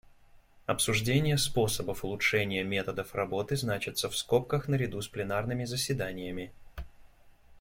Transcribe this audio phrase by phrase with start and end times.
[0.65, 6.51] Обсуждения способов улучшения методов работы значатся в скобках наряду с пленарными заседаниями.